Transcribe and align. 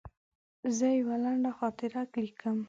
زه 0.77 0.87
یوه 0.99 1.15
لنډه 1.23 1.51
خاطره 1.57 2.01
لیکم. 2.23 2.57